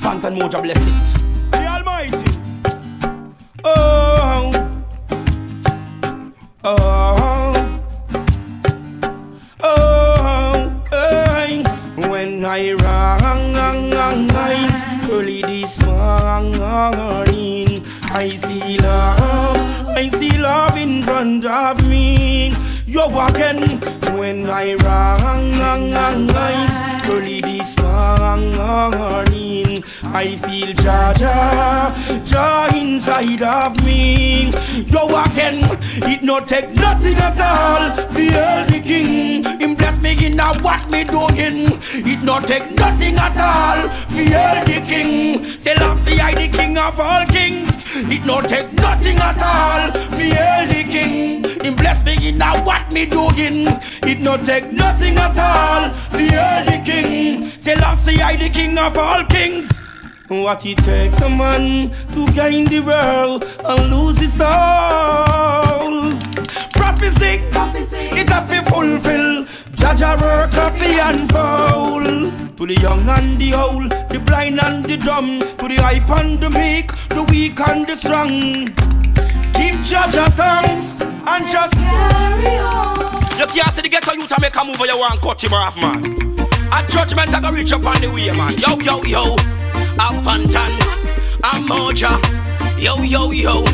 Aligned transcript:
Fantan 0.00 0.36
Mojah 0.38 0.62
bless. 0.62 0.84
The 1.52 1.66
Almighty. 1.66 2.30
Oh. 3.64 4.52
Oh. 6.64 7.80
Oh. 9.62 10.82
oh. 10.92 11.62
When 12.08 12.44
I 12.44 12.72
rise 12.72 13.24
early 15.10 15.42
this 15.42 15.84
morning, 15.84 17.84
I 18.10 18.28
see 18.28 18.78
love. 18.78 19.56
I 19.88 20.08
see 20.08 20.38
love 20.38 20.76
in 20.78 21.02
front 21.02 21.44
of 21.44 21.86
me. 21.88 22.54
You 22.86 23.04
again 23.04 23.80
when 24.16 24.48
I 24.48 24.74
rise 24.74 26.70
early 27.06 27.40
this 27.42 27.76
morning. 27.78 29.79
I 30.12 30.36
feel 30.36 30.74
Jaja, 30.74 31.92
Jaja 32.24 32.76
inside 32.76 33.42
of 33.42 33.86
me. 33.86 34.50
Yo 34.86 35.06
again, 35.06 35.62
it 36.10 36.22
no 36.24 36.40
take 36.40 36.74
nothing 36.74 37.14
at 37.14 37.40
all. 37.40 37.96
Feel 38.08 38.66
the 38.66 38.80
king, 38.84 39.44
him 39.60 39.76
bless 39.76 40.00
me 40.02 40.26
in 40.26 40.40
a 40.40 40.58
what 40.62 40.90
me 40.90 41.04
doing. 41.04 41.70
It 41.94 42.24
no 42.24 42.40
take 42.40 42.72
nothing 42.72 43.16
at 43.16 43.36
all. 43.38 43.88
Feel 44.10 44.64
the 44.64 44.84
king, 44.84 45.44
Selassie 45.58 46.20
I 46.20 46.34
the 46.34 46.48
king 46.48 46.76
of 46.76 46.98
all 46.98 47.24
kings. 47.26 47.78
It 47.94 48.26
no 48.26 48.40
take 48.42 48.72
nothing 48.72 49.16
at 49.18 49.40
all. 49.40 49.92
Feel 50.18 50.66
the 50.66 50.84
king, 50.90 51.44
him 51.64 51.76
bless 51.76 52.04
me 52.04 52.28
in 52.28 52.42
a 52.42 52.60
what 52.64 52.92
me 52.92 53.06
doing. 53.06 53.68
It 54.02 54.18
no 54.18 54.36
take 54.36 54.72
nothing 54.72 55.16
at 55.18 55.38
all. 55.38 55.90
Feel 56.10 56.64
the 56.66 56.82
king, 56.84 57.46
Selassie 57.58 58.20
I 58.20 58.34
the 58.34 58.48
king 58.48 58.76
of 58.76 58.98
all 58.98 59.24
kings 59.26 59.70
takes 60.30 61.20
a 61.22 61.28
man 61.28 61.90
to 62.12 62.24
gain 62.32 62.64
the 62.66 62.80
world 62.80 63.44
and 63.64 63.90
lose 63.90 64.16
his 64.18 64.32
soul. 64.32 64.46
Prophecy, 66.70 67.42
Prophecy. 67.50 67.96
it 68.12 68.28
have 68.28 68.48
to 68.48 68.70
fulfill. 68.70 69.44
Judge 69.74 70.02
a 70.02 70.16
work 70.22 70.54
of 70.54 70.78
the 70.78 71.00
unfold. 71.02 72.56
To 72.58 72.66
the 72.66 72.74
young 72.80 73.08
and 73.08 73.40
the 73.40 73.54
old, 73.54 73.90
the 73.90 74.20
blind 74.20 74.60
and 74.62 74.84
the 74.84 74.96
dumb, 74.98 75.40
to 75.40 75.66
the 75.66 75.82
hype 75.82 76.08
and 76.10 76.40
the 76.40 76.50
meek, 76.50 76.92
the 77.08 77.24
weak 77.30 77.58
and 77.68 77.88
the 77.88 77.96
strong. 77.96 78.66
Give 79.58 79.82
Judge 79.82 80.14
a 80.14 80.30
thanks 80.30 81.00
and 81.00 81.48
just 81.48 81.74
carry 81.74 82.56
on. 82.58 82.98
You 83.36 83.46
can't 83.46 83.74
see 83.74 83.82
the 83.82 83.88
ghetto 83.88 84.12
youth 84.12 84.30
and 84.30 84.42
make 84.42 84.54
a 84.54 84.64
move 84.64 84.80
or 84.80 84.86
you 84.86 84.96
want 84.96 85.20
cut 85.20 85.42
him 85.42 85.54
off, 85.54 85.76
man. 85.76 86.04
A 86.72 86.86
judgment 86.86 87.34
I 87.34 87.40
go 87.40 87.50
reach 87.50 87.72
up 87.72 87.84
on 87.84 88.00
the 88.00 88.08
way, 88.08 88.30
man. 88.30 88.54
Yo, 88.58 88.78
yo, 88.78 89.02
yo 89.02 89.59
a 89.98 90.08
Fantan, 90.22 90.72
a 91.42 91.60
Moja, 91.68 92.18
yo 92.78 92.96
yo 93.02 93.30
yo, 93.30 93.64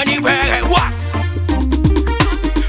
anywhere 0.00 0.62
was. 0.64 1.12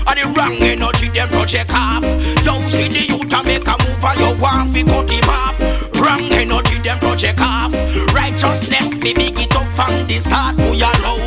And 0.07 0.17
the 0.17 0.25
wrong 0.35 0.55
energy 0.59 1.09
them 1.09 1.29
project 1.29 1.71
off. 1.73 2.03
Yo 2.43 2.57
see 2.69 2.87
the 2.87 3.05
youth 3.09 3.33
a 3.33 3.43
make 3.43 3.67
a 3.67 3.75
move 3.77 4.03
and 4.03 4.19
you 4.19 4.41
want 4.41 4.73
fi 4.73 4.83
cut 4.83 5.09
him 5.09 5.29
off. 5.29 5.55
Wrong 5.99 6.31
energy 6.33 6.79
them 6.79 6.97
project 6.99 7.39
off. 7.41 7.73
Righteousness 8.13 8.97
me 8.97 9.13
big 9.13 9.37
it 9.37 9.55
up 9.55 9.67
from 9.75 10.07
the 10.07 10.17
start, 10.17 10.55
who 10.55 10.73
ya 10.73 10.91
know. 11.03 11.19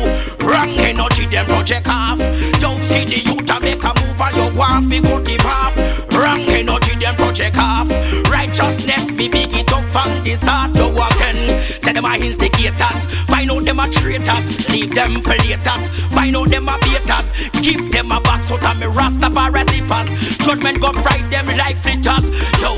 Wrong 0.45 0.69
energy 0.77 1.25
them 1.27 1.45
project 1.45 1.87
off. 1.87 2.19
Yo 2.59 2.75
see 2.83 3.05
the 3.05 3.19
youth 3.23 3.49
a 3.49 3.59
make 3.61 3.83
a 3.83 3.91
move 3.95 4.19
and 4.19 4.35
you 4.35 4.57
want 4.57 4.89
fi 4.89 4.99
cut 4.99 5.27
him 5.27 5.45
off. 5.47 5.75
Wrong 6.11 6.41
energy 6.41 6.95
them 6.99 7.15
project 7.15 7.57
off. 7.57 7.87
Righteousness 8.29 9.11
me 9.11 9.29
big 9.29 9.53
it 9.53 9.71
up 9.71 9.83
from 9.85 10.23
the 10.23 10.35
start, 10.35 10.75
you 10.75 10.91
again. 10.91 11.52
Say 11.83 11.91
them 11.91 12.05
are 12.05 12.15
instigators. 12.15 12.99
Find 13.27 13.51
out 13.51 13.63
them 13.65 13.79
are 13.79 13.89
traitors. 13.89 14.69
Leave 14.71 14.95
them 14.95 15.21
collators. 15.21 15.83
Find 16.15 16.35
out 16.35 16.47
them 16.47 16.69
are 16.69 16.79
beaters. 16.79 17.27
Give 17.59 17.91
them 17.91 18.11
a 18.11 18.21
box 18.21 18.51
out 18.51 18.63
of 18.63 18.79
me 18.79 18.87
Rastafari 18.87 19.67
slippers. 19.67 20.07
Judgment 20.39 20.79
go 20.79 20.93
fright 20.93 21.27
them 21.29 21.47
like 21.57 21.75
fritters. 21.75 22.31
Yo, 22.63 22.71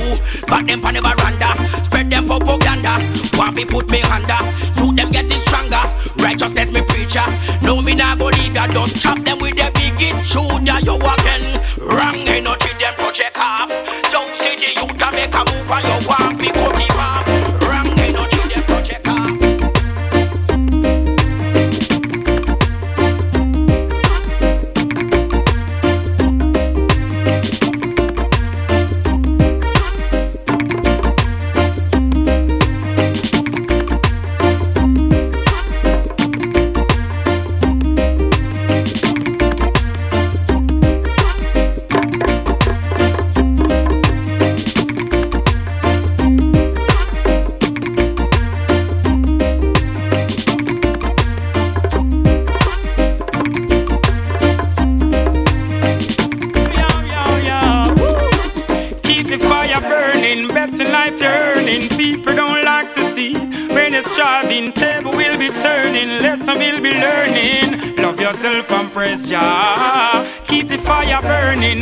got 0.50 0.66
them 0.66 0.82
pan 0.82 0.96
the 0.96 1.02
veranda. 1.06 1.54
Spread 1.86 2.10
them 2.10 2.26
propaganda. 2.26 2.98
Want 3.38 3.56
me 3.56 3.66
put 3.66 3.90
me 3.92 4.02
under. 4.10 4.42
You 4.82 4.92
them 4.96 5.12
getting 5.12 5.38
stronger. 5.38 5.86
Righteousness 6.18 6.72
me 6.72 6.82
preacher. 6.82 7.26
No 7.62 7.82
me 7.84 7.94
nah 7.94 8.16
go 8.16 8.34
leave 8.34 8.56
ya. 8.56 8.66
Don't 8.74 8.90
chop 8.90 9.20
them 9.20 9.38
with 9.38 9.54
the 9.54 9.70
big 9.78 10.02
it 10.02 10.18
junior. 10.26 10.82
Yo 10.82 10.98
again. 10.98 11.46
Wrong 11.78 12.18
energy 12.26 12.74
them 12.82 12.96
project 12.98 13.38
off. 13.38 13.70
Yo 14.10 14.26
see 14.42 14.58
the 14.58 14.70
youth 14.82 14.98
a 14.98 15.12
make 15.14 15.30
a 15.30 15.42
move 15.46 15.70
and 15.70 15.86
you 15.86 16.10
want 16.10 16.25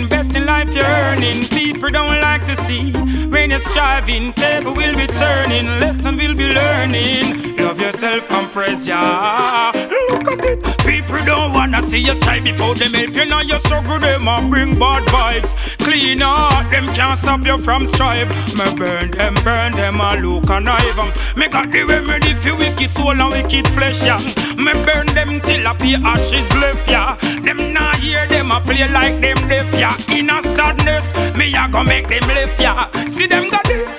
best 0.08 0.36
in 0.36 0.43
life 0.64 0.76
you're 0.76 0.86
earning. 0.86 1.44
People 1.48 1.90
don't 1.90 2.20
like 2.22 2.46
to 2.46 2.56
see 2.66 2.92
when 3.28 3.52
you're 3.52 3.60
striving. 3.60 4.34
Table 4.34 4.74
will 4.74 4.96
be 4.96 5.08
turning, 5.08 5.66
lesson 5.80 6.16
will 6.16 6.36
be 6.36 6.48
learning. 6.54 7.56
Love 7.58 7.80
yourself 7.80 8.30
and 8.32 8.52
praise 8.52 8.86
Jah. 8.86 9.72
Look 10.10 10.28
at 10.28 10.46
it. 10.46 10.64
People 10.86 11.24
don't 11.26 11.54
wanna 11.54 11.86
see 11.88 12.00
you 12.00 12.16
strive 12.16 12.44
before 12.44 12.76
them 12.76 12.94
help 12.94 13.16
you. 13.16 13.26
Now 13.26 13.42
you 13.42 13.60
struggle 13.60 14.00
them 14.00 14.28
and 14.28 14.50
bring 14.50 14.78
bad 14.78 15.04
vibes. 15.06 15.78
Clean 15.78 16.22
out, 16.22 16.70
them 16.72 16.88
can't 16.94 17.18
stop 17.20 17.46
you 17.46 17.58
from 17.58 17.88
strive. 17.88 18.30
Me 18.58 18.66
burn 18.76 19.12
them, 19.12 19.36
burn 19.44 19.72
them, 19.74 20.00
I 20.02 20.20
look 20.20 20.50
and 20.50 20.70
I 20.70 20.94
them. 20.94 21.12
Me 21.36 21.48
got 21.48 21.72
the 21.72 21.84
remedy 21.84 22.34
for 22.36 22.56
wicked 22.58 22.92
soul 22.92 23.20
and 23.20 23.32
wicked 23.32 23.68
flesh, 23.70 24.04
yeah. 24.06 24.20
Me 24.56 24.74
burn 24.86 25.08
them 25.08 25.42
till 25.42 25.68
I 25.68 25.74
pay 25.76 25.96
ashes 25.96 26.50
left, 26.56 26.90
yeah. 26.90 27.16
Them 27.42 27.74
not 27.74 27.98
hear 27.98 28.28
them, 28.28 28.52
I 28.52 28.62
play 28.62 28.88
like 28.88 29.20
them 29.22 29.38
deaf, 29.50 29.72
yeah. 29.74 29.96
In 30.18 30.30
a 30.30 30.42
sadness, 30.56 31.06
me 31.38 31.54
a 31.54 31.68
go 31.70 31.84
make 31.84 32.08
them 32.08 32.28
live, 32.28 32.54
yeah. 32.60 32.90
See 33.08 33.28
them 33.28 33.50
go 33.50 33.60
this, 33.66 33.98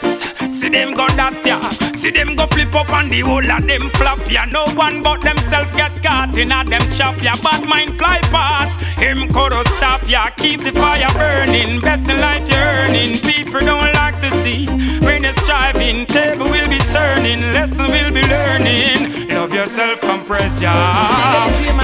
see 0.60 0.68
them 0.68 0.94
got 0.94 1.16
that, 1.16 1.34
yeah. 1.44 1.60
See 1.94 2.10
them 2.10 2.36
go 2.36 2.46
flip 2.46 2.74
up 2.74 2.90
and 2.90 3.10
the 3.10 3.20
whole 3.20 3.50
of 3.50 3.66
them 3.66 3.90
flop, 3.90 4.18
yeah. 4.30 4.44
No 4.46 4.64
one 4.74 5.02
but 5.02 5.22
themself 5.22 5.74
get 5.76 5.92
caught 6.02 6.36
in 6.36 6.52
a 6.52 6.64
them 6.64 6.84
chop, 6.90 7.20
yeah. 7.22 7.36
Bad 7.36 7.66
mind 7.68 7.92
fly 7.94 8.20
past, 8.30 8.80
him 8.98 9.28
could 9.28 9.52
stop, 9.76 10.02
yeah. 10.08 10.30
Keep 10.30 10.62
the 10.62 10.72
fire 10.72 11.08
burning, 11.14 11.80
best 11.80 12.08
in 12.08 12.20
life 12.20 12.48
you're 12.48 12.58
earning. 12.58 13.18
People 13.18 13.60
don't 13.60 13.92
like 13.94 14.20
to 14.20 14.30
see 14.42 14.66
when 15.04 15.24
you're 15.24 15.38
striving. 15.44 16.06
Table 16.06 16.48
will 16.50 16.68
be 16.68 16.78
turning, 16.92 17.40
lesson 17.52 17.86
will 17.86 18.12
be 18.12 18.22
learning. 18.22 19.28
Love 19.28 19.52
yourself, 19.52 20.00
compress, 20.00 20.60
yeah 20.62 21.83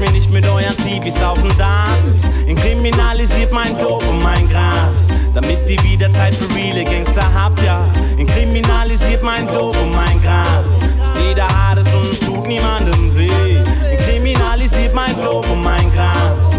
und 0.00 0.12
mich 0.12 0.12
nicht 0.12 0.30
mit 0.30 0.46
euren 0.46 0.76
Zivis 0.78 1.22
auf 1.22 1.38
dem 1.40 1.56
Dance. 1.58 2.30
Inkriminalisiert 2.46 3.52
mein 3.52 3.78
Dope 3.78 4.12
mein 4.22 4.48
Gras, 4.48 5.08
damit 5.34 5.68
die 5.68 5.82
wieder 5.82 6.10
Zeit 6.10 6.34
für 6.34 6.52
reale 6.54 6.84
Gangster 6.84 7.22
habt, 7.34 7.62
ja. 7.62 7.84
Inkriminalisiert 8.16 9.22
mein 9.22 9.46
Dope 9.48 9.84
mein 9.94 10.20
Gras, 10.22 10.80
dass 10.98 11.22
jeder 11.22 11.48
hart 11.48 11.80
ist 11.80 11.94
und 11.94 12.12
es 12.12 12.20
tut 12.20 12.46
niemandem 12.46 13.14
weh. 13.14 13.62
Inkriminalisiert 13.92 14.94
mein 14.94 15.14
Dope 15.22 15.54
mein 15.54 15.90
Gras. 15.92 16.49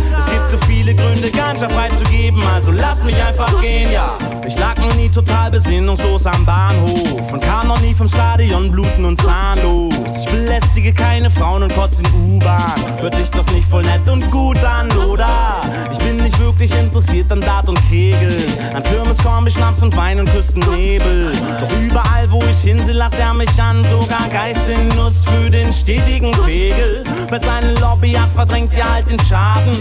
So 0.51 0.57
viele 0.68 0.94
Gründe, 0.94 1.31
Ganja 1.31 1.69
freizugeben, 1.69 2.44
also 2.53 2.71
lasst 2.71 3.06
mich 3.06 3.15
einfach 3.24 3.62
gehen, 3.62 3.89
ja. 3.89 4.18
Ich 4.45 4.59
lag 4.59 4.75
noch 4.75 4.94
nie 4.95 5.07
total 5.07 5.50
besinnungslos 5.50 6.25
am 6.25 6.45
Bahnhof 6.45 7.31
und 7.31 7.42
kam 7.42 7.69
noch 7.69 7.80
nie 7.80 7.94
vom 7.94 8.09
Stadion 8.09 8.69
bluten 8.69 9.06
und 9.06 9.21
zahnlos. 9.21 9.94
Ich 10.19 10.30
belästige 10.30 10.94
keine 10.94 11.30
Frauen 11.30 11.63
und 11.63 11.74
kotze 11.74 12.03
in 12.03 12.36
U-Bahn. 12.36 12.74
Hört 13.00 13.15
sich 13.15 13.30
das 13.30 13.45
nicht 13.53 13.65
voll 13.69 13.83
nett 13.83 14.09
und 14.09 14.30
gut 14.30 14.62
an, 14.62 14.92
oder? 14.98 15.62
Ich 15.89 16.00
bin 16.00 16.18
nicht 16.18 16.38
wirklich 16.38 16.77
interessiert 16.77 17.31
an 17.31 17.39
Dart 17.39 17.69
und 17.69 17.80
Kegel, 17.89 18.45
an 18.74 18.83
Kirmes, 18.83 19.19
Korn, 19.19 19.50
Schnaps 19.50 19.81
und 19.83 19.95
Wein 19.95 20.19
und 20.19 20.30
Küstennebel. 20.31 21.31
Doch 21.62 21.71
überall, 21.80 22.30
wo 22.30 22.44
ich 22.50 22.57
hinsehe, 22.57 22.95
lacht 22.95 23.18
er 23.18 23.33
mich 23.33 23.62
an, 23.62 23.86
sogar 23.86 24.27
Geist 24.27 24.68
in 24.68 24.89
Nuss 24.98 25.24
für 25.24 25.50
den 25.50 25.71
stetigen 25.71 26.33
Pegel. 26.44 27.03
Wer 27.30 27.39
seine 27.39 27.74
Lobby 27.75 28.12
hat, 28.12 28.31
verdrängt 28.31 28.74
ja 28.75 28.92
halt 28.92 29.09
den 29.09 29.19
Schaden. 29.21 29.77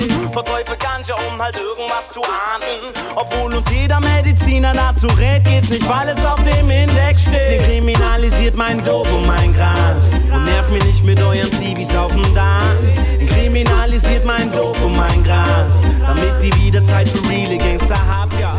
Verteufel 0.60 0.76
Ganja, 0.76 1.14
um 1.30 1.40
halt 1.40 1.56
irgendwas 1.56 2.12
zu 2.12 2.22
ahnden. 2.22 2.92
Obwohl 3.14 3.54
uns 3.54 3.70
jeder 3.70 4.00
Mediziner 4.00 4.72
dazu 4.74 5.06
rät, 5.18 5.44
geht's 5.44 5.70
nicht, 5.70 5.88
weil 5.88 6.08
es 6.08 6.24
auf 6.24 6.42
dem 6.42 6.70
Index 6.70 7.22
steht. 7.22 7.60
Dekriminalisiert 7.60 8.54
mein 8.54 8.82
Dope 8.82 9.08
und 9.10 9.26
mein 9.26 9.54
Gras. 9.54 10.12
Und 10.32 10.44
nervt 10.44 10.70
mich 10.70 10.84
nicht 10.84 11.04
mit 11.04 11.20
euren 11.22 11.50
CVs 11.52 11.94
auf 11.96 12.12
dem 12.12 12.34
Dance. 12.34 13.02
Kriminalisiert 13.26 14.24
mein 14.24 14.50
Dope 14.52 14.84
und 14.84 14.96
mein 14.96 15.22
Gras. 15.24 15.82
Damit 16.00 16.42
die 16.42 16.54
wieder 16.56 16.84
Zeit 16.84 17.08
für 17.08 17.26
reale 17.28 17.56
Gangster 17.56 17.96
habt, 18.08 18.38
ja. 18.38 18.56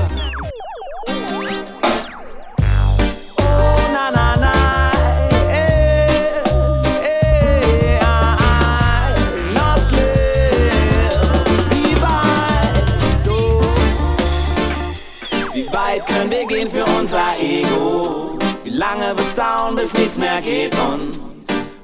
Lange 18.81 19.15
wird's 19.15 19.35
dauern, 19.35 19.75
bis 19.75 19.93
nichts 19.93 20.17
mehr 20.17 20.41
geht 20.41 20.73
und 20.75 21.11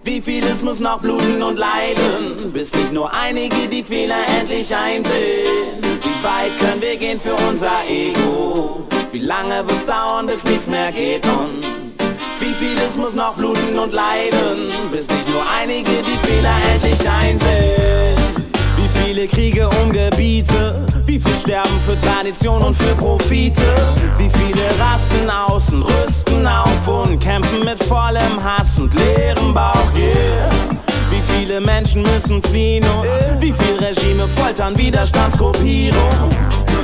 wie 0.04 0.20
vieles 0.20 0.64
muss 0.64 0.80
noch 0.80 1.00
bluten 1.00 1.44
und 1.44 1.60
leiden, 1.60 2.52
bis 2.52 2.74
nicht 2.74 2.92
nur 2.92 3.12
einige 3.14 3.68
die 3.68 3.84
Fehler 3.84 4.24
endlich 4.40 4.76
einsehen. 4.76 5.78
Wie 6.02 6.24
weit 6.24 6.58
können 6.60 6.82
wir 6.82 6.98
gehen 6.98 7.20
für 7.20 7.36
unser 7.48 7.78
Ego? 7.88 8.88
Wie 9.12 9.20
lange 9.20 9.58
wird's 9.68 9.86
dauern, 9.86 10.26
bis 10.26 10.44
nichts 10.44 10.68
mehr 10.68 10.92
geht 10.92 11.24
und 11.26 11.62
wie 12.40 12.54
vieles 12.56 12.96
muss 12.96 13.14
noch 13.14 13.36
bluten 13.36 13.78
und 13.78 13.94
leiden, 13.94 14.72
bis 14.90 15.08
nicht 15.08 15.30
nur 15.30 15.44
einige 15.62 16.02
die 16.02 16.28
Fehler 16.28 16.56
endlich 16.74 17.02
einsehen. 17.08 18.18
Wie 18.76 18.90
viele 19.00 19.28
Kriege 19.28 19.70
um 19.84 19.92
Gebiete, 19.92 20.84
wie 21.08 21.20
viel 21.20 21.38
sterben 21.38 21.80
für 21.80 21.98
Tradition 21.98 22.62
und 22.62 22.76
für 22.76 22.94
Profite, 22.96 23.64
wie 24.18 24.30
viele 24.30 24.64
rasten 24.80 25.30
aus 25.30 25.72
und 25.72 25.84
rüsten 25.84 26.46
auf 26.46 26.88
und 26.88 27.20
kämpfen 27.20 27.64
mit 27.64 27.82
vollem 27.84 28.44
Hass 28.44 28.78
und 28.78 28.94
leerem 28.94 29.54
Bauch, 29.54 29.92
yeah. 29.96 30.50
Wie 31.10 31.22
viele 31.22 31.62
Menschen 31.62 32.02
müssen 32.02 32.42
fliehen 32.44 32.84
und 32.84 33.42
wie 33.42 33.54
viel 33.54 33.78
Regime 33.78 34.28
foltern 34.28 34.78
Widerstandsgruppierung. 34.78 36.30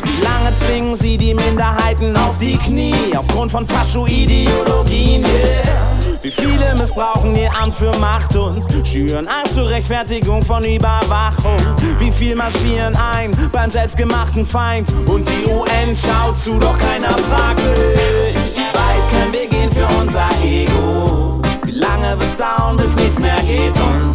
Wie 0.04 0.22
lange 0.24 0.56
zwingen 0.56 0.96
sie 0.96 1.18
die 1.18 1.34
Minderheiten 1.34 2.16
auf 2.16 2.38
die 2.38 2.58
Knie 2.58 3.16
aufgrund 3.18 3.52
von 3.52 3.68
Fascho-Ideologien, 3.68 5.24
yeah. 5.24 5.93
Wie 6.24 6.32
viele 6.32 6.74
missbrauchen 6.76 7.36
ihr 7.36 7.52
Amt 7.62 7.74
für 7.74 7.92
Macht 7.98 8.34
und 8.38 8.66
schüren 8.88 9.28
Angst 9.28 9.56
zur 9.56 9.68
Rechtfertigung 9.68 10.42
von 10.42 10.64
Überwachung? 10.64 11.58
Wie 11.98 12.14
viel 12.14 12.34
marschieren 12.34 12.96
ein 12.96 13.36
beim 13.52 13.70
selbstgemachten 13.70 14.46
Feind 14.46 14.88
und 15.06 15.28
die 15.28 15.50
UN 15.50 15.94
schaut 15.94 16.40
zu, 16.40 16.58
doch 16.58 16.78
keiner 16.78 17.10
fragt 17.10 17.60
sich. 17.60 18.56
Wie 18.56 18.62
weit 18.62 19.12
können 19.12 19.34
wir 19.34 19.48
gehen 19.50 19.70
für 19.74 19.86
unser 20.02 20.30
Ego? 20.42 21.42
Wie 21.66 21.72
lange 21.72 22.18
wird's 22.18 22.38
dauern, 22.38 22.78
bis 22.78 22.96
nichts 22.96 23.20
mehr 23.20 23.42
geht 23.46 23.76
und 23.76 24.14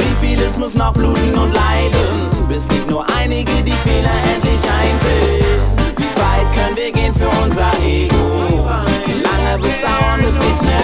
wie 0.00 0.26
vieles 0.26 0.58
muss 0.58 0.74
noch 0.74 0.92
bluten 0.92 1.32
und 1.34 1.54
leiden, 1.54 2.46
bis 2.46 2.68
nicht 2.68 2.90
nur 2.90 3.06
einige 3.18 3.62
die 3.62 3.72
Fehler 3.88 4.10
endlich 4.34 4.60
einsehen? 4.70 5.64
Wie 5.96 6.20
weit 6.20 6.54
können 6.54 6.76
wir 6.76 6.92
gehen 6.92 7.14
für 7.14 7.30
unser 7.42 7.72
Ego? 7.82 8.68
Wie 9.06 9.22
lange 9.22 9.64
wird's 9.64 9.80
dauern, 9.80 10.20
bis 10.22 10.38
nichts 10.38 10.60
mehr 10.60 10.81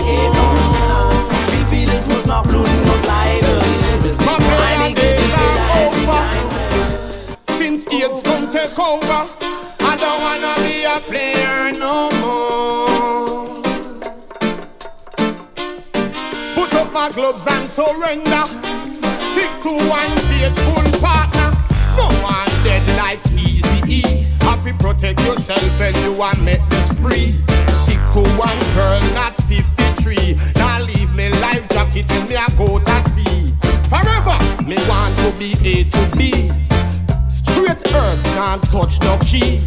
gloves 17.18 17.46
and 17.48 17.68
surrender. 17.68 18.42
Stick 19.32 19.50
to 19.62 19.72
one 19.88 20.14
faithful 20.30 21.00
partner. 21.00 21.50
No 21.96 22.06
one 22.22 22.46
dead 22.62 22.86
like 22.96 23.20
Easy 23.32 23.80
E. 23.86 24.26
Have 24.40 24.64
to 24.64 24.72
protect 24.74 25.20
yourself 25.22 25.78
when 25.80 25.94
you 26.04 26.12
want 26.12 26.40
make 26.42 26.62
the 26.68 26.80
spree. 26.80 27.32
Stick 27.82 27.98
to 28.12 28.22
one 28.38 28.58
girl, 28.76 29.00
not 29.14 29.34
53. 29.48 29.87
Life 31.98 32.06
till 32.06 32.26
me 32.26 32.36
I 32.36 32.48
go 32.56 32.78
to 32.78 33.10
sea. 33.10 33.52
Forever, 33.88 34.38
me 34.64 34.76
want 34.88 35.16
to 35.16 35.32
be 35.32 35.50
A 35.64 35.82
to 35.82 36.16
B. 36.16 36.48
Straight 37.28 37.92
earth 37.92 38.22
can't 38.22 38.62
touch 38.70 39.00
no 39.00 39.18
key. 39.24 39.60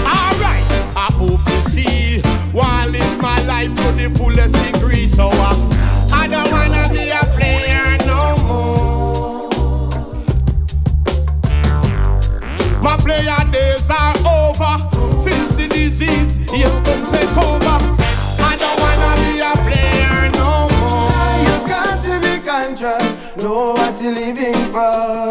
Alright, 0.00 0.64
I 0.96 1.10
hope 1.12 1.44
to 1.44 1.70
see. 1.70 2.22
While 2.52 2.88
live 2.88 3.20
my 3.20 3.38
life 3.44 3.74
to 3.74 3.92
the 3.92 4.08
fullest 4.16 4.54
degree. 4.72 5.06
So 5.06 5.28
I, 5.28 5.50
uh, 5.50 6.14
I 6.14 6.26
don't 6.26 6.50
wanna 6.50 6.88
be 6.90 7.10
a 7.10 7.22
player 7.36 7.98
no 8.06 8.36
more. 8.46 9.50
My 12.80 12.96
player 12.96 13.44
days 13.52 13.90
are 13.90 14.16
over 14.24 14.88
since 15.22 15.50
the 15.50 15.68
disease 15.68 16.36
has 16.50 16.80
come 16.86 17.04
take 17.12 17.36
over. 17.36 18.05
Living 24.12 24.54
for. 24.72 25.30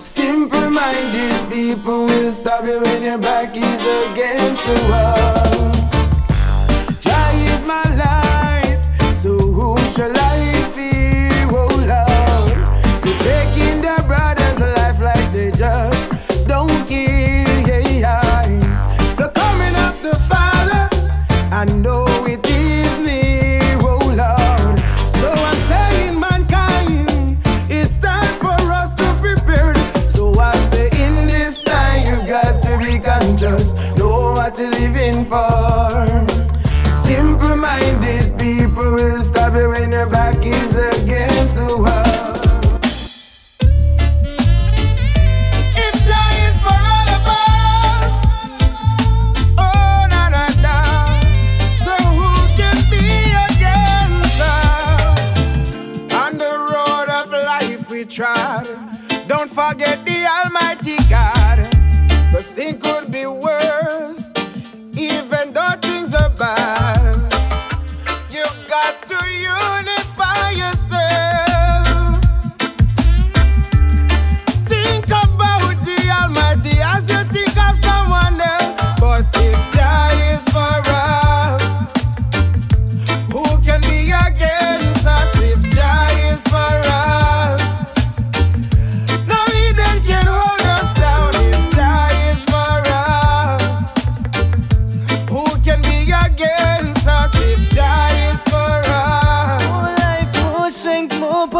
Simple-minded 0.00 1.50
people 1.50 2.06
will 2.06 2.30
stop 2.30 2.64
you 2.64 2.80
when 2.80 3.02
your 3.02 3.18
back 3.18 3.56
is 3.56 3.82
against 4.06 4.64
the 4.66 4.74
wall. 4.88 5.72
Joy 7.00 7.34
is 7.52 7.64
my 7.64 7.82
light, 8.00 8.25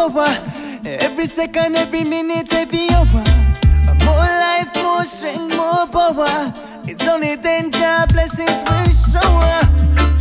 Every 0.06 1.26
second, 1.26 1.74
every 1.74 2.04
minute, 2.04 2.54
every 2.54 2.88
hour. 2.90 3.24
More 4.04 4.30
life, 4.38 4.70
more 4.76 5.02
strength, 5.02 5.56
more 5.56 5.88
power. 5.88 6.54
It's 6.86 7.04
only 7.08 7.34
then 7.34 7.72
job 7.72 8.12
blessings 8.12 8.62
will 8.70 8.92
shower. 9.10 9.60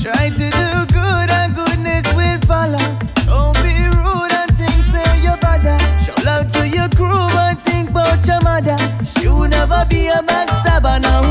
Try 0.02 0.30
to 0.30 0.50
do 0.50 0.86
good 0.90 1.30
and 1.30 1.54
goodness 1.54 2.04
will 2.16 2.40
follow. 2.50 2.82
Don't 3.30 3.54
be 3.62 3.78
rude 3.94 4.34
and 4.34 4.50
think 4.58 4.74
say 4.90 5.22
your 5.22 5.38
brother. 5.38 5.78
Show 6.02 6.16
love 6.26 6.52
to 6.54 6.68
your 6.68 6.90
crew 6.90 7.30
and 7.46 7.60
think 7.60 7.92
about 7.92 8.26
your 8.26 8.42
mother. 8.42 8.78
She'll 9.20 9.48
never 9.48 9.86
be 9.88 10.08
a 10.08 10.18
backstabber 10.26 11.00
now. 11.00 11.22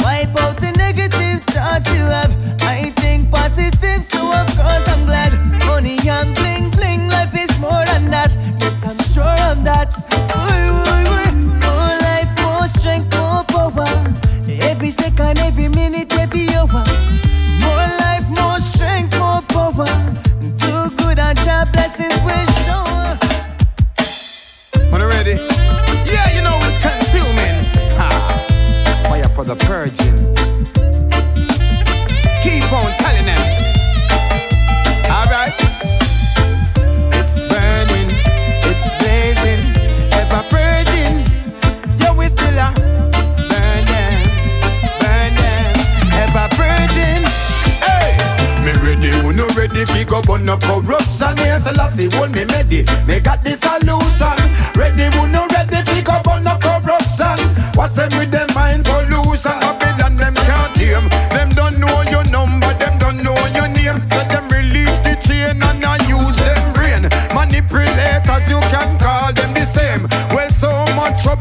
Wipe 0.00 0.34
out 0.40 0.56
the 0.56 0.72
negative 0.78 1.44
thoughts 1.52 1.90
you 1.92 2.00
have. 2.16 2.32
I 2.62 2.92
think 2.96 3.30
positive, 3.30 4.04
so 4.08 4.32
of 4.32 4.46
course 4.56 4.88
I'm 4.88 5.04
glad. 5.04 5.57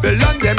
And 0.03 0.21
them 0.21 0.56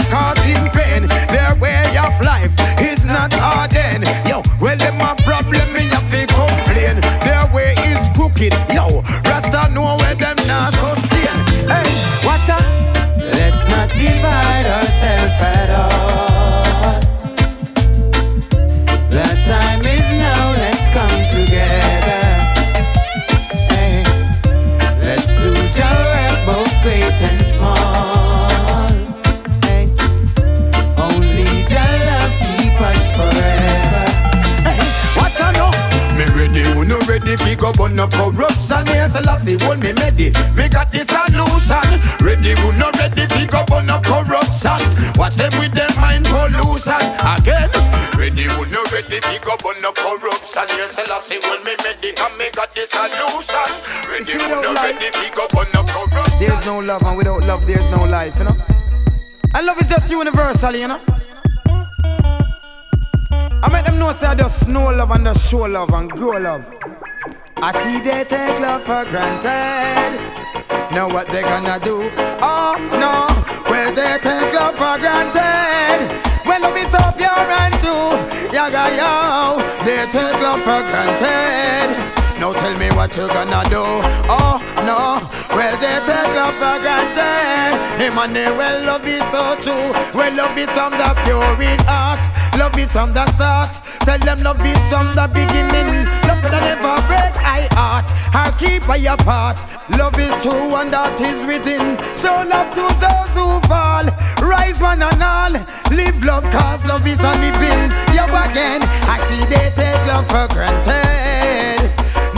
corruption. 54.79 56.39
There's 56.39 56.67
no 56.67 56.79
love, 56.79 57.03
and 57.03 57.17
without 57.17 57.43
love, 57.43 57.67
there's 57.67 57.89
no 57.91 58.05
life, 58.05 58.37
you 58.39 58.45
know. 58.45 58.57
And 59.55 59.67
love 59.67 59.81
is 59.81 59.89
just 59.89 60.11
universal, 60.11 60.75
you 60.75 60.89
know. 60.89 61.01
I 63.61 63.69
make 63.73 63.87
them 63.87 63.99
know 63.99 64.13
say 64.13 64.27
I 64.27 64.35
just 64.35 64.69
know 64.69 64.85
love 64.91 65.11
and 65.11 65.25
just 65.27 65.51
show 65.51 65.65
love 65.67 65.93
and 65.93 66.11
grow 66.11 66.39
love. 66.39 66.73
I 67.57 67.73
see 67.73 68.01
they 68.01 68.23
take 68.25 68.61
love 68.61 68.83
for 68.83 69.05
granted. 69.11 70.21
Know 70.95 71.09
what 71.09 71.29
they 71.29 71.43
gonna 71.43 71.81
do? 71.81 72.09
Oh 72.41 72.77
no, 72.93 73.27
well 73.69 73.93
they 73.93 74.17
take 74.23 74.55
love 74.55 74.77
for 74.77 74.99
granted. 74.99 76.09
When 76.47 76.63
love 76.63 76.77
is 76.77 76.91
so 76.91 77.03
pure 77.17 77.29
and 77.29 77.75
true, 77.81 78.53
yaga 78.55 78.95
yo, 78.97 79.59
they 79.85 80.07
take 80.13 80.41
love 80.41 80.61
for 80.61 80.81
granted. 80.91 82.18
Now 82.39 82.53
tell 82.53 82.77
me 82.79 82.89
what 82.91 83.17
you 83.17 83.27
gonna 83.27 83.63
do. 83.69 83.83
Oh 84.31 84.63
no, 84.87 85.27
well 85.57 85.77
they 85.83 85.99
take 86.07 86.33
love 86.39 86.55
for 86.55 86.79
granted. 86.79 87.75
Emmanuel, 87.99 88.87
love 88.87 89.07
is 89.07 89.27
so 89.35 89.59
true. 89.59 89.91
Well 90.15 90.33
love 90.35 90.57
is 90.57 90.71
from 90.71 90.93
the 90.93 91.11
pure 91.25 91.63
in 91.63 91.79
heart. 91.83 92.23
Love 92.57 92.79
is 92.79 92.93
from 92.93 93.13
the 93.13 93.27
start. 93.33 93.75
Tell 94.07 94.19
them 94.19 94.39
love 94.43 94.65
is 94.65 94.79
from 94.89 95.11
the 95.19 95.27
beginning. 95.35 96.07
Love 96.31 96.43
that 96.47 96.63
never 96.63 96.97
break 97.11 97.35
I 97.43 97.67
heart. 97.75 98.07
Or 98.31 98.51
keep 98.57 98.89
I 98.89 98.99
apart. 99.13 99.59
Love 99.99 100.19
is 100.19 100.31
true 100.43 100.77
and 100.79 100.93
that 100.93 101.21
is 101.21 101.43
within. 101.43 101.99
Show 102.17 102.47
love 102.47 102.71
to 102.79 102.87
those 103.03 103.35
who 103.35 103.59
fall. 103.67 104.07
Rise 104.47 104.81
one 104.81 105.03
and 105.03 105.23
all. 105.23 105.53
Live 105.91 106.23
love 106.25 106.45
cause 106.55 106.87
love 106.87 107.07
is 107.07 107.21
a 107.21 107.33
living. 107.43 107.91
Yo 108.15 108.25
again, 108.31 108.83
I 109.11 109.19
see 109.27 109.43
they 109.51 109.75
take 109.75 110.07
love 110.07 110.27
for 110.29 110.47
granted. 110.55 111.28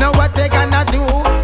Now 0.00 0.12
what 0.12 0.34
they 0.34 0.48
gonna 0.48 0.82
do? 0.90 1.39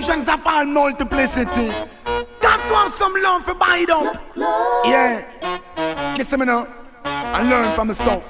Illusions 0.00 0.28
of 0.30 0.46
all 0.46 0.64
multiplicity. 0.64 1.68
Got 2.40 2.66
to 2.68 2.74
have 2.74 2.90
some 2.90 3.12
love 3.22 3.44
for 3.44 3.52
buy 3.52 3.80
it 3.82 3.90
up. 3.90 4.16
Yeah. 4.86 6.14
Listen 6.16 6.40
me 6.40 6.46
now. 6.46 6.66
And 7.04 7.50
learn 7.50 7.74
from 7.74 7.88
the 7.88 7.94
stuff. 7.94 8.24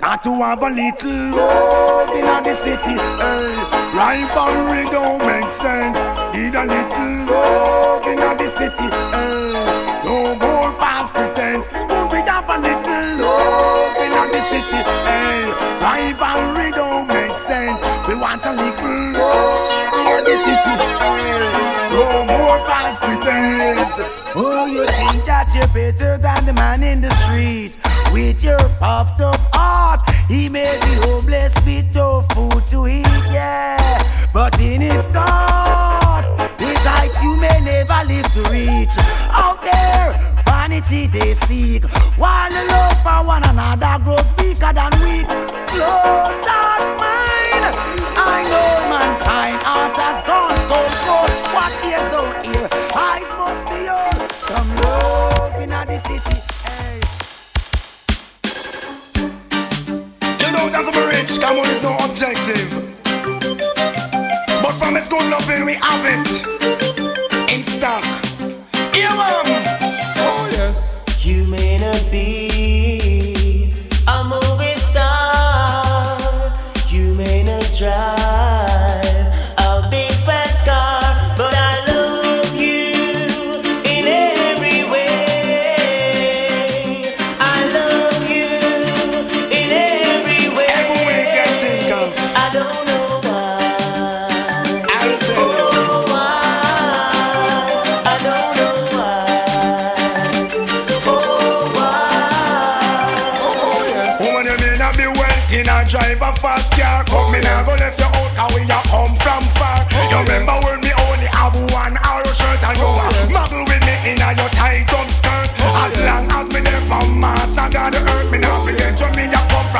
Got 0.00 0.22
to 0.22 0.34
have 0.36 0.62
a 0.62 0.70
little 0.70 1.36
love 1.36 2.16
in 2.16 2.24
the 2.24 2.54
city. 2.54 2.96
Hey. 2.96 3.54
Rivalry 3.92 4.88
don't 4.90 5.18
make 5.18 5.50
sense. 5.50 5.98
Need 6.34 6.54
a 6.54 6.64
little 6.64 7.26
love 7.26 8.06
in 8.06 8.20
the 8.20 8.48
city. 8.56 8.88
Hey. 9.12 10.00
Don't 10.02 10.40
Oh, 24.36 24.66
you 24.66 24.86
think 24.86 25.24
that 25.24 25.50
you're 25.54 25.66
better 25.68 26.16
than 26.16 26.46
the 26.46 26.52
man 26.52 26.82
in 26.82 27.00
the 27.00 27.10
street 27.24 27.78
With 28.12 28.44
your 28.44 28.60
puffed 28.78 29.20
up 29.20 29.40
heart, 29.52 30.00
he 30.28 30.48
may 30.48 30.78
be 30.82 30.94
homeless 31.06 31.54
with 31.66 31.92
no 31.94 32.22
food 32.34 32.64
to 32.68 32.86
eat, 32.86 33.06
yeah. 33.32 34.02
But 34.32 34.60
in 34.60 34.80
his 34.80 35.04
thought, 35.08 36.22
his 36.58 36.78
heights 36.78 37.20
you 37.22 37.34
may 37.36 37.60
never 37.60 38.06
live 38.06 38.26
to 38.34 38.42
reach. 38.50 38.94
Out 39.32 39.60
there, 39.60 40.12
vanity 40.44 41.06
they 41.08 41.34
seek, 41.34 41.82
while 42.16 42.52
love 42.52 43.02
for 43.02 43.26
one 43.26 43.42
another 43.42 43.89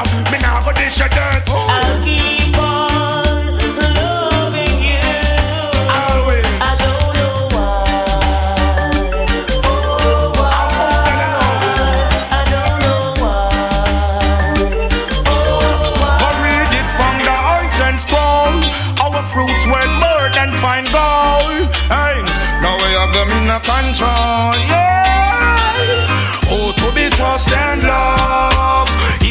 from. 0.05 0.33
Me 0.33 0.39
now 0.39 0.63
go 0.63 0.73
dish 0.73 0.99
your 0.99 1.09
dirt. 1.09 1.43
I'll 1.49 2.03
keep 2.05 2.57
on 2.59 3.47
loving 3.97 4.81
you. 4.83 5.01
Always. 5.91 6.47
I 6.61 6.73
don't 6.85 7.13
know 7.19 7.37
why. 7.55 7.85
Oh, 9.65 10.33
why? 10.37 10.53
I 12.31 12.43
don't 12.55 12.79
know 12.85 13.03
why. 13.23 13.51
Oh, 15.27 15.61
why? 16.01 16.17
But 16.23 16.35
read 16.45 16.73
it 16.81 16.89
from 16.97 17.15
the 17.29 17.37
ancient 17.61 17.99
scroll. 18.01 18.57
Our 19.05 19.23
fruits 19.33 19.65
worth 19.67 19.95
more 20.01 20.29
than 20.33 20.51
fine 20.57 20.85
gold. 20.87 21.69
Hey, 21.91 22.23
now 22.63 22.77
we 22.77 22.91
have 22.99 23.13
them 23.15 23.31
in 23.39 23.51
a 23.51 23.61
control. 23.61 24.55
Yeah. 24.69 24.99
Oh, 26.53 26.73
to 26.77 26.87
be 26.95 27.09
trust 27.17 27.53
and 27.53 27.83
love. 27.83 28.10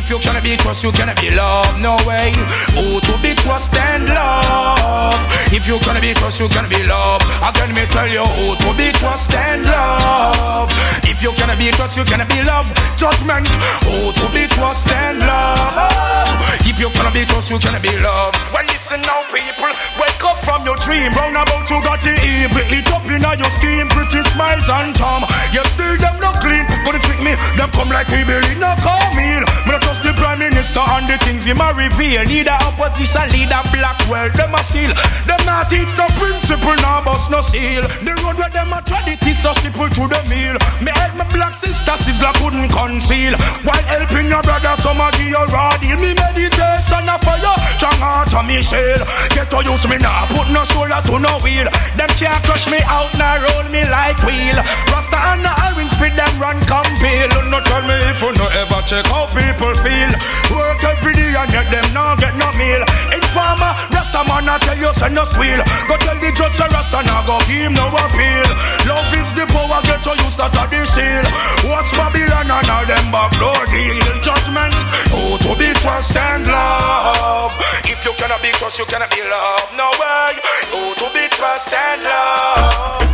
If 0.09 0.15
you 0.15 0.21
cannot 0.25 0.41
be 0.41 0.57
trust, 0.57 0.83
you 0.83 0.91
cannot 0.91 1.21
be 1.21 1.29
loved. 1.35 1.77
No 1.77 1.93
way. 2.01 2.33
Oh, 2.73 2.97
to 2.97 3.13
be 3.21 3.35
trust 3.35 3.75
and 3.75 4.09
love. 4.09 5.13
If 5.53 5.67
you 5.67 5.77
cannot 5.77 6.01
be 6.01 6.15
trust, 6.15 6.39
you 6.39 6.49
cannot 6.49 6.71
be 6.71 6.81
loved. 6.81 7.29
Again, 7.45 7.75
me 7.75 7.85
tell 7.93 8.09
you, 8.09 8.25
oh, 8.25 8.57
to 8.57 8.73
be 8.73 8.89
trust 8.97 9.31
and 9.35 9.61
love. 9.69 10.73
If 11.05 11.21
you 11.21 11.31
cannot 11.33 11.59
be 11.59 11.69
trust, 11.69 11.95
you 11.95 12.05
cannot 12.05 12.27
be 12.27 12.41
loved. 12.41 12.73
Judgment. 12.97 13.45
Oh, 13.85 14.09
to 14.09 14.25
be 14.33 14.49
trust 14.49 14.91
and 14.91 15.19
love. 15.19 16.25
If 16.65 16.79
you 16.79 16.89
cannot 16.89 17.13
be 17.13 17.25
trust, 17.25 17.51
you 17.51 17.59
cannot 17.59 17.83
be 17.83 17.93
loved. 17.99 18.33
Well, 18.51 18.65
listen 18.89 19.05
now, 19.05 19.21
people. 19.29 19.69
Wake 20.01 20.23
up 20.25 20.41
from 20.43 20.65
your 20.65 20.75
dream. 20.81 21.13
Round 21.13 21.37
about 21.37 21.69
you 21.69 21.77
got 21.85 22.01
the 22.01 22.13
evil. 22.25 22.65
It 22.73 22.89
up 22.89 23.05
in 23.05 23.21
your 23.21 23.51
scheme. 23.53 23.87
Pretty 23.89 24.21
smiles 24.33 24.65
and 24.69 24.95
charm. 24.95 25.23
You 25.53 25.61
still 25.77 25.95
them 25.97 26.17
not 26.19 26.41
clean. 26.41 26.65
Gonna 26.85 26.97
trick 26.97 27.21
me. 27.21 27.37
Them 27.53 27.69
come 27.71 27.89
like 27.89 28.09
evil 28.09 28.41
in 28.49 28.63
a 28.63 28.73
meal. 29.13 29.45
Me 29.45 29.69
not 29.69 29.81
trust 29.81 30.01
the 30.01 30.13
prime 30.17 30.39
minister 30.39 30.81
and 30.81 31.05
the 31.05 31.17
things 31.21 31.45
he 31.45 31.53
ma 31.53 31.69
reveal. 31.69 32.25
Neither 32.25 32.57
opposition 32.65 33.29
leader 33.29 33.61
black 33.69 33.99
well. 34.09 34.29
Them 34.33 34.55
a 34.55 34.63
steal. 34.63 34.93
Them 35.29 35.41
not 35.45 35.69
teach 35.69 35.93
the 35.93 36.07
principle. 36.17 36.77
Now 36.81 37.05
bust 37.05 37.29
no 37.29 37.41
seal. 37.41 37.85
The 38.01 38.17
road 38.25 38.37
where 38.41 38.49
them 38.49 38.73
a 38.73 38.81
tread 38.81 39.07
it 39.07 39.21
is 39.21 39.37
so 39.37 39.53
simple 39.61 39.89
to 39.89 40.03
the 40.09 40.21
meal. 40.33 40.57
Me 40.81 40.89
help 40.89 41.13
my 41.13 41.29
black 41.29 41.53
sister 41.53 41.93
sizzler 41.93 42.33
couldn't 42.41 42.73
conceal. 42.73 43.37
While 43.61 43.85
helping 43.85 44.33
your 44.33 44.41
brother, 44.41 44.73
some 44.81 45.01
a 45.01 45.11
give 45.13 45.29
you 45.29 45.45
raw 45.53 45.77
deal. 45.77 45.97
Me 46.01 46.17
meditation 46.17 47.05
a 47.05 47.17
fire, 47.21 47.53
strong 47.77 48.01
heart 48.01 48.33
me 48.47 48.61
shell. 48.79 49.01
Get 49.35 49.49
to 49.51 49.59
use 49.63 49.85
me 49.87 49.97
now, 49.99 50.27
put 50.31 50.47
no 50.51 50.63
shoulder 50.63 50.99
to 51.03 51.19
no 51.19 51.37
wheel. 51.43 51.67
Them 51.99 52.11
can't 52.15 52.43
crush 52.43 52.67
me 52.71 52.79
out, 52.87 53.11
now 53.17 53.43
roll 53.43 53.67
me 53.69 53.83
like 53.89 54.19
wheel. 54.23 54.57
Rasta 54.91 55.19
and 55.35 55.43
the 55.43 55.51
orange 55.67 55.91
spit 55.91 56.15
them 56.15 56.33
run 56.39 56.59
compel. 56.63 57.29
No 57.51 57.59
tell 57.63 57.83
me 57.83 57.95
if 58.07 58.21
you 58.21 58.31
no 58.39 58.47
ever 58.47 58.81
check 58.87 59.05
how 59.07 59.27
people 59.35 59.73
feel. 59.83 60.11
Work 60.55 60.83
every 60.83 61.13
day 61.13 61.35
and 61.35 61.51
yet 61.51 61.67
them 61.71 61.87
now 61.93 62.15
get 62.15 62.35
no 62.35 62.49
meal. 62.55 62.83
Informer, 63.13 63.73
Rasta 63.93 64.21
man 64.27 64.49
I 64.49 64.57
tell 64.61 64.77
you 64.77 64.91
send 64.93 65.15
no 65.15 65.23
squeal. 65.25 65.61
Go 65.87 65.95
tell 65.97 66.17
the 66.19 66.29
judge 66.31 66.53
say 66.53 66.67
Rasta 66.69 67.01
now 67.03 67.25
go 67.25 67.37
give 67.49 67.69
him 67.69 67.73
no 67.73 67.89
appeal. 67.91 68.49
Love 68.85 69.09
is 69.17 69.29
the 69.33 69.45
power, 69.49 69.81
get 69.85 70.01
to 70.05 70.13
use 70.23 70.35
that 70.37 70.53
the 70.53 70.81
seal. 70.85 71.25
Watch 71.69 71.91
Babylon 71.97 72.49
and 72.49 72.69
all 72.69 72.85
them 72.85 73.11
backdoor 73.11 73.65
deal. 73.73 73.99
Judgment, 74.21 74.75
oh 75.13 75.37
to 75.41 75.51
be 75.57 75.69
trust 75.81 76.15
and 76.15 76.45
love. 76.47 77.53
If 77.85 78.03
you 78.05 78.13
cannot 78.15 78.41
be 78.41 78.49
trust, 78.55 78.79
you 78.79 78.85
cannot 78.85 79.09
be 79.11 79.21
loved. 79.21 79.73
No 79.75 79.89
way, 79.97 80.33
oh 80.73 80.93
to 80.97 81.07
be 81.13 81.27
trust 81.35 81.73
and 81.73 82.03
love. 82.03 83.08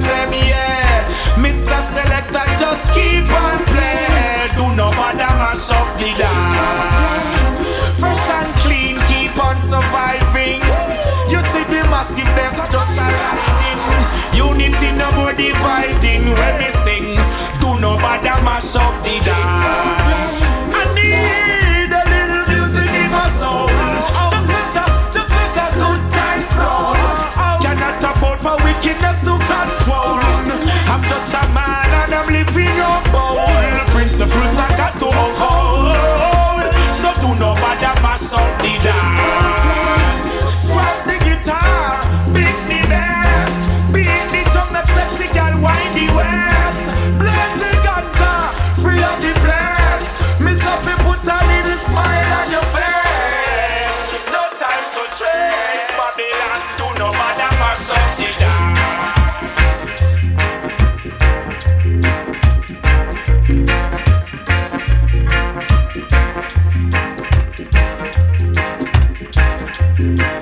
dance 0.00 0.12
them, 0.12 0.32
yeah. 0.32 1.04
Mr. 1.36 1.76
Selector, 1.92 2.44
just 2.56 2.92
keep 2.94 3.28
on 3.30 3.64
playing. 3.66 4.50
Do 4.56 4.74
no 4.76 4.90
bother 4.90 5.32
mash 5.38 5.70
up 5.70 5.88
the 5.98 6.10
dance. 6.16 7.68
Fresh 7.98 8.28
and 8.30 8.54
clean, 8.56 8.96
keep 9.08 9.36
on 9.44 9.60
surviving. 9.60 10.62
You 11.28 11.40
see 11.52 11.64
the 11.64 11.86
massive 11.90 12.30
them 12.36 12.70
just 12.70 12.98
arriving. 12.98 13.80
Unity, 14.36 14.92
no 14.96 15.10
more 15.16 15.32
dividing 15.32 16.32
when 16.32 16.54
we 16.58 16.70
sing. 16.84 17.14
Do 17.60 17.78
no 17.80 17.96
bother 17.96 18.42
mash 18.44 18.76
up 18.76 18.94
the 19.02 19.20
dance. 19.24 19.59
Bye. 70.16 70.39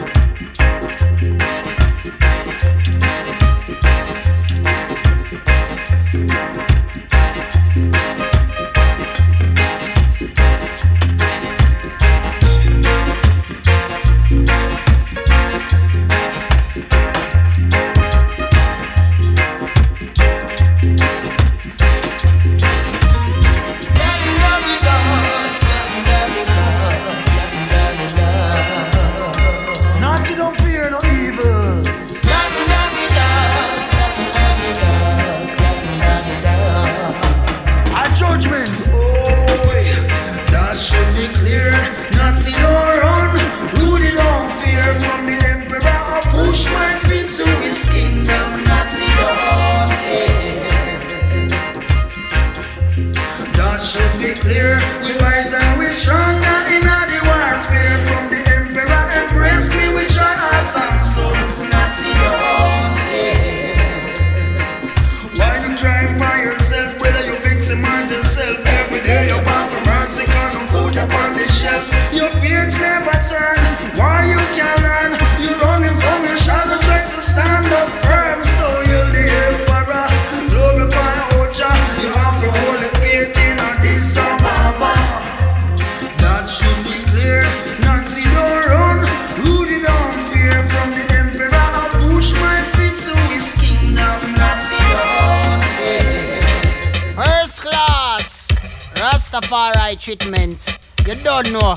Rastafari 99.19 99.99
treatment. 99.99 100.79
You 101.05 101.17
don't 101.25 101.51
know. 101.51 101.75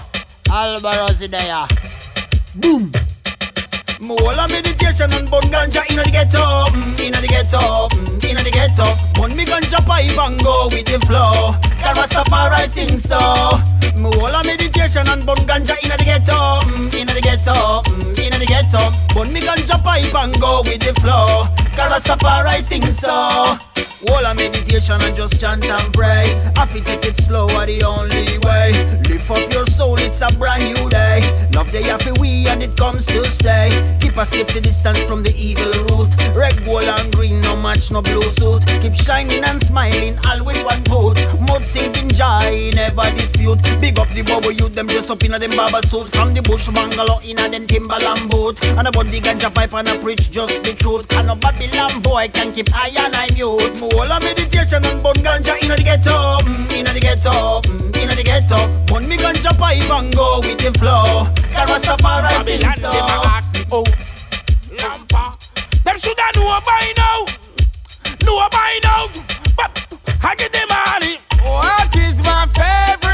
Alborosie 0.49 1.27
there. 1.27 1.65
Boom. 2.61 2.91
More 3.99 4.35
meditation 4.47 5.11
and 5.11 5.27
bun 5.27 5.41
ganja 5.49 5.81
inna 5.89 6.03
the 6.03 6.11
ghetto, 6.11 6.65
mm, 6.69 6.99
inna 6.99 7.19
the 7.19 7.27
ghetto, 7.27 7.87
mm, 7.87 8.23
inna 8.29 8.43
the 8.43 8.51
ghetto. 8.51 8.93
Bun 9.19 9.35
me 9.35 9.45
ganja 9.45 9.83
pipe 9.87 10.15
and 10.19 10.37
go 10.43 10.67
with 10.69 10.85
the 10.85 11.03
flow. 11.07 11.55
Rastafari 11.81 12.69
sing 12.69 12.99
so. 12.99 13.70
More 13.97 14.43
meditation 14.43 15.07
and 15.07 15.25
bun 15.25 15.37
ganja 15.47 15.75
inna 15.83 15.97
the 15.97 16.03
ghetto, 16.03 16.59
mm, 16.71 16.93
inna 16.93 17.13
the 17.13 17.21
ghetto, 17.21 17.81
mm, 17.81 18.19
inna 18.19 18.37
the 18.37 18.45
ghetto. 18.45 18.91
Bun 19.13 19.31
me 19.33 19.41
ganja 19.41 19.81
pipe 19.83 20.15
and 20.15 20.33
go 20.39 20.61
with 20.63 20.81
the 20.81 20.93
flow. 21.01 21.47
Rastafari 21.75 22.61
sing 22.63 22.93
so. 22.93 23.57
A 24.31 24.33
meditation 24.33 25.01
and 25.01 25.13
just 25.13 25.41
chant 25.41 25.65
and 25.65 25.93
pray. 25.93 26.23
I 26.55 26.65
feel 26.65 26.83
take 26.83 27.03
it 27.03 27.17
slow 27.17 27.49
are 27.49 27.65
the 27.65 27.83
only 27.83 28.39
way. 28.47 28.71
Lift 29.09 29.29
up 29.29 29.51
your 29.51 29.65
soul, 29.65 29.99
it's 29.99 30.21
a 30.21 30.31
brand 30.39 30.63
new 30.63 30.89
day. 30.89 31.19
Love 31.53 31.69
day 31.71 31.89
after 31.89 32.13
we 32.21 32.47
and 32.47 32.63
it 32.63 32.77
comes 32.77 33.07
to 33.07 33.25
stay. 33.25 33.67
Keep 33.99 34.15
a 34.17 34.25
safety 34.25 34.61
distance 34.61 34.99
from 35.03 35.23
the 35.23 35.33
evil 35.35 35.71
root. 35.91 36.07
Red, 36.33 36.63
gold, 36.63 36.83
and 36.83 37.11
green, 37.11 37.41
no 37.41 37.57
match, 37.57 37.91
no 37.91 38.01
blue 38.01 38.21
suit. 38.39 38.63
Keep 38.81 38.95
shining 38.95 39.43
and 39.43 39.61
smiling, 39.61 40.17
all 40.29 40.45
with 40.45 40.63
one 40.63 40.83
vote. 40.85 41.19
Mud 41.41 41.65
sinking 41.65 42.09
joy, 42.09 42.71
never 42.75 43.09
dispute. 43.41 43.81
Big 43.81 43.99
up 43.99 44.09
the 44.09 44.21
bubble 44.23 44.51
youth, 44.51 44.73
them 44.75 44.87
dress 44.87 45.09
up 45.09 45.23
in 45.23 45.33
a 45.33 45.39
them 45.39 45.51
barber 45.51 45.81
suit. 45.87 46.09
From 46.09 46.33
the 46.33 46.41
bush 46.41 46.67
bungalow 46.69 47.19
in 47.23 47.39
a 47.39 47.49
them 47.49 47.67
Timberland 47.67 48.29
boot. 48.29 48.63
And 48.77 48.87
about 48.87 49.07
the 49.07 49.19
ganja 49.19 49.53
pipe 49.53 49.73
and 49.73 49.89
I 49.89 49.97
preach 49.97 50.31
just 50.31 50.63
the 50.63 50.73
truth. 50.73 51.11
And 51.13 51.27
no 51.27 51.35
Babylon 51.35 52.01
boy 52.01 52.29
can 52.33 52.51
keep 52.53 52.73
eye 52.73 52.93
and 52.97 53.15
I 53.15 53.27
mute. 53.33 53.81
All 53.81 54.11
a 54.11 54.19
meditation 54.19 54.85
and 54.85 55.01
bun 55.03 55.15
ganja 55.15 55.57
in 55.61 55.69
the 55.69 55.81
ghetto, 55.81 56.39
mm, 56.45 56.71
in 56.71 56.85
the 56.85 56.99
ghetto, 56.99 57.61
mm, 57.61 57.97
in 57.97 58.09
the 58.09 58.23
ghetto. 58.23 58.59
Bun 58.87 59.07
me 59.07 59.17
ganja 59.17 59.57
pipe 59.57 59.89
and 59.89 60.13
go 60.13 60.39
with 60.39 60.59
the 60.59 60.71
flow. 60.77 61.27
Cause 61.51 61.69
Rastafari 61.69 62.45
sing 62.45 62.61
Babylon, 62.61 62.77
so. 62.77 62.91
them 62.91 63.09
a 63.09 63.27
ask 63.27 63.53
me, 63.55 63.65
oh, 63.71 63.83
Lampa. 64.77 65.23
Them 65.83 65.97
shoulda 65.97 66.27
know 66.35 66.59
by 66.63 66.93
now, 66.97 67.25
know 68.25 68.47
by 68.49 68.79
now. 68.83 69.07
But 69.57 69.71
I 70.23 70.35
get 70.35 70.53
them 70.53 70.67
money. 70.69 71.17
What 71.43 71.95
is 71.97 72.17
my 72.23 72.45
favorite 72.53 73.10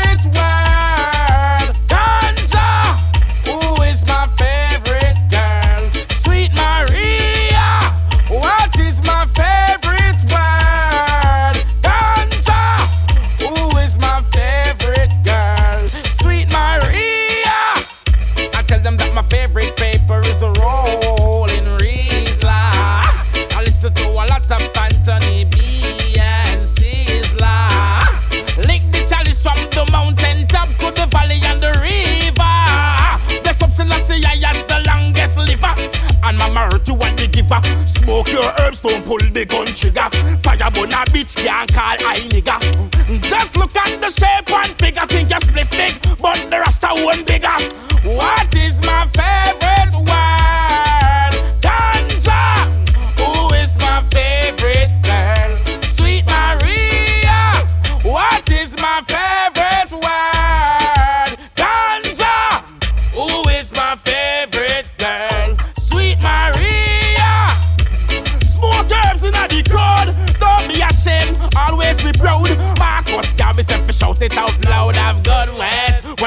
Don't 38.81 39.03
pull 39.03 39.17
the 39.17 39.45
gun 39.45 39.65
trigger. 39.67 40.09
Fire 40.43 40.71
burn 40.71 40.93
a 40.93 41.01
bitch, 41.09 41.35
can't 41.43 41.73
call 41.73 41.97
I 41.99 42.15
nigga. 42.29 42.59
Mm, 43.07 43.21
just 43.23 43.57
look 43.57 43.75
at 43.75 43.99
the 43.99 44.09
shape 44.09 44.49
and 44.51 44.73
figure. 44.79 45.05
Think 45.07 45.29
you 45.31 45.39
split 45.39 45.69
big, 45.71 45.93
but 46.21 46.37
the 46.49 46.59
rasta 46.59 46.89
one 47.03 47.23
bigger. 47.25 47.56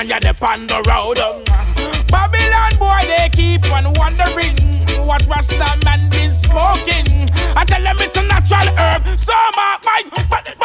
when 0.00 0.08
you're 0.08 0.20
the 0.20 0.32
on 0.46 0.66
the 0.66 0.80
road. 0.88 1.18
Um. 1.18 1.44
Babylon 2.08 2.72
boy, 2.78 3.04
they 3.06 3.28
keep 3.28 3.70
on 3.70 3.92
wondering 4.00 4.56
what 5.06 5.26
Rasta 5.26 5.76
man 5.84 6.08
been 6.08 6.32
smoking. 6.32 7.28
I 7.54 7.64
tell 7.66 7.82
them 7.82 7.96
it's 8.00 8.16
a 8.16 8.22
natural 8.22 8.74
herb, 8.78 9.06
so 9.18 9.34
mark 9.56 9.84
my. 9.84 10.59